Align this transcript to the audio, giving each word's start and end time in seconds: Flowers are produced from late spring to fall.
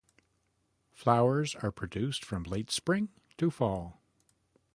Flowers 0.91 1.53
are 1.57 1.71
produced 1.71 2.25
from 2.25 2.41
late 2.41 2.71
spring 2.71 3.09
to 3.37 3.51
fall. 3.51 4.01